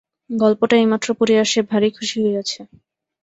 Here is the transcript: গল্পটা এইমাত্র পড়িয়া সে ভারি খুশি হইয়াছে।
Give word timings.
গল্পটা 0.33 0.75
এইমাত্র 0.77 1.07
পড়িয়া 1.19 1.43
সে 1.43 1.59
ভারি 1.69 1.89
খুশি 1.97 2.17
হইয়াছে। 2.23 2.59